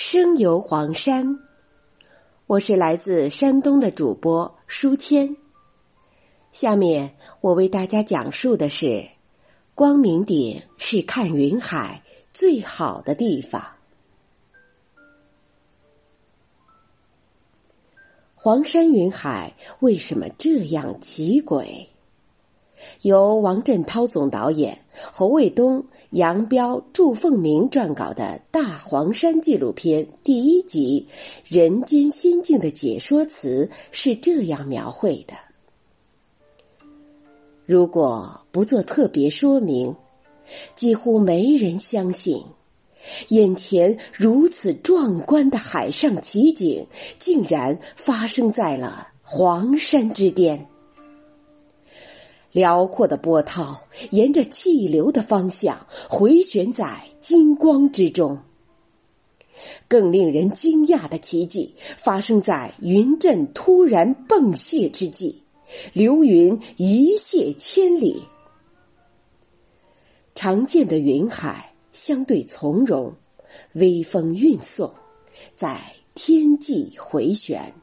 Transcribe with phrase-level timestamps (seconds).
[0.00, 1.40] 声游黄山，
[2.46, 5.36] 我是来自山东的主播舒谦。
[6.52, 9.08] 下面我为大家讲述的是：
[9.74, 13.72] 光明顶是看云海最好的地方。
[18.36, 21.88] 黄山云海为什么这样奇诡？
[23.02, 31.06] 由王振涛总导演、侯卫东、杨彪、祝凤鸣撰稿的《大黄山》纪录片第一集
[31.54, 35.34] 《人间仙境》的解说词是这样描绘的：
[37.66, 39.94] 如果不做特别说明，
[40.74, 42.42] 几乎没人相信，
[43.28, 46.86] 眼前如此壮观的海上奇景，
[47.18, 50.68] 竟然发生在了黄山之巅。
[52.52, 58.38] 辽阔的波涛沿着气流的方向回旋在金光之中。
[59.88, 65.42] 更令人惊讶的奇迹发生在云阵突然迸泄之际，
[65.92, 68.22] 流云一泻千里。
[70.34, 73.12] 常见的云海相对从容，
[73.72, 74.94] 微风运送，
[75.54, 77.74] 在天际回旋。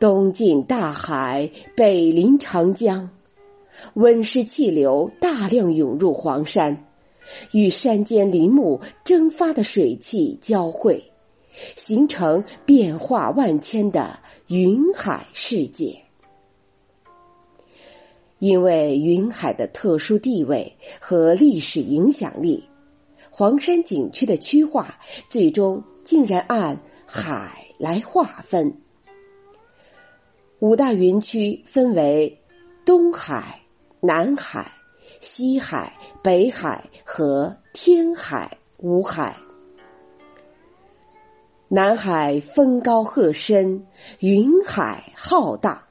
[0.00, 3.10] 东进大海，北临长江，
[3.92, 6.86] 温湿气流大量涌入黄山，
[7.52, 11.12] 与山间林木蒸发的水汽交汇，
[11.76, 16.00] 形成变化万千的云海世界。
[18.38, 22.64] 因为云海的特殊地位和历史影响力，
[23.28, 28.80] 黄山景区的区划最终竟然按海来划分。
[30.60, 32.38] 五大云区分为
[32.84, 33.62] 东海、
[33.98, 34.70] 南海、
[35.18, 39.34] 西海、北海和天海五海。
[41.66, 43.86] 南海风高壑深，
[44.18, 45.82] 云海浩大；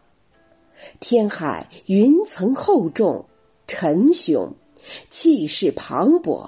[1.00, 3.26] 天海云层厚重，
[3.66, 4.54] 沉雄，
[5.10, 6.48] 气势磅礴。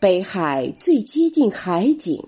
[0.00, 2.20] 北海最接近海景。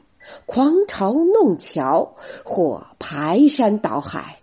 [0.46, 4.40] 狂潮弄桥或排山倒海，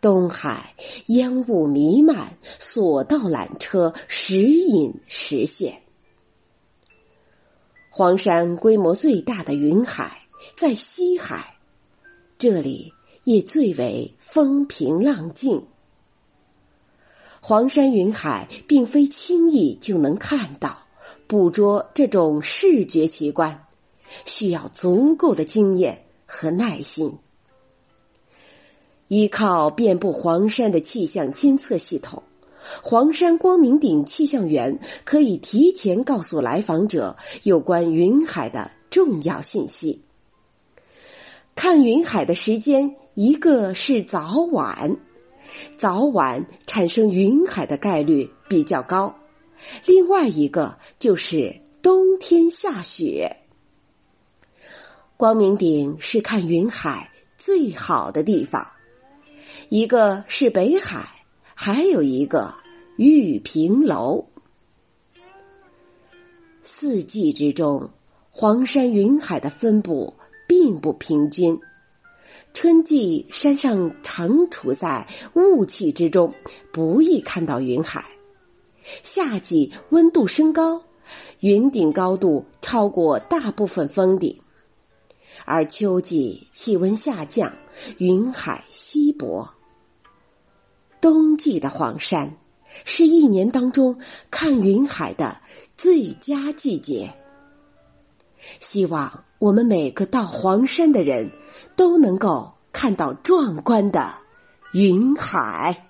[0.00, 0.74] 东海
[1.06, 5.82] 烟雾弥漫，索道缆车时隐时现。
[7.90, 10.26] 黄山规模最大的云海
[10.56, 11.56] 在西海，
[12.38, 15.66] 这里也最为风平浪静。
[17.40, 20.86] 黄山云海并非轻易就能看到、
[21.26, 23.66] 捕捉这种视觉奇观。
[24.24, 27.18] 需要足够的经验和耐心。
[29.08, 32.22] 依靠遍布黄山的气象监测系统，
[32.82, 40.02] 黄山光明顶气象员可以提前告诉来访者有关云海的重要信息。
[41.54, 44.96] 看云海的时间，一个是早晚，
[45.76, 49.14] 早晚产生云海的概率比较高；
[49.86, 53.43] 另外一个就是冬天下雪。
[55.16, 58.66] 光明顶是看云海最好的地方，
[59.68, 61.06] 一个是北海，
[61.54, 62.52] 还有一个
[62.96, 64.26] 玉屏楼。
[66.64, 67.90] 四季之中，
[68.28, 70.14] 黄山云海的分布
[70.48, 71.60] 并不平均。
[72.52, 76.34] 春季山上常处在雾气之中，
[76.72, 78.02] 不易看到云海；
[79.04, 80.82] 夏季温度升高，
[81.38, 84.40] 云顶高度超过大部分峰顶。
[85.44, 87.52] 而秋季气温下降，
[87.98, 89.48] 云海稀薄。
[91.00, 92.36] 冬季的黄山
[92.84, 94.00] 是一年当中
[94.30, 95.40] 看云海的
[95.76, 97.14] 最佳季节。
[98.60, 101.30] 希望我们每个到黄山的人
[101.76, 104.14] 都能够看到壮观的
[104.72, 105.88] 云海。